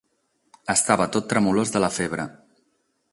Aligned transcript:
Estava 0.73 1.07
tot 1.17 1.29
tremolós 1.33 1.75
de 1.77 1.85
la 1.85 1.91
febre. 2.01 2.25